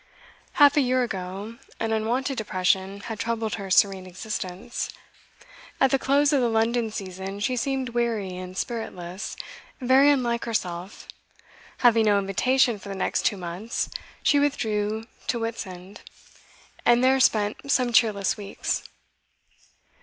Half 0.53 0.77
a 0.77 0.81
year 0.81 1.03
ago 1.03 1.59
an 1.79 1.91
unwonted 1.93 2.35
depression 2.35 3.01
had 3.01 3.19
troubled 3.19 3.53
her 3.61 3.69
serene 3.69 4.07
existence. 4.07 4.89
At 5.79 5.91
the 5.91 5.99
close 5.99 6.33
of 6.33 6.41
the 6.41 6.49
London 6.49 6.89
season 6.89 7.39
she 7.39 7.55
seemed 7.55 7.89
weary 7.89 8.35
and 8.35 8.57
spiritless, 8.57 9.35
very 9.79 10.09
unlike 10.09 10.45
herself; 10.45 11.07
having 11.85 12.05
no 12.05 12.17
invitation 12.17 12.79
for 12.79 12.89
the 12.89 12.95
next 12.95 13.27
two 13.27 13.37
months, 13.37 13.91
she 14.23 14.39
withdrew 14.39 15.03
to 15.27 15.37
Whitsand, 15.39 16.01
and 16.83 17.03
there 17.03 17.19
spent 17.19 17.69
some 17.71 17.93
cheerless 17.93 18.35
weeks. 18.35 18.81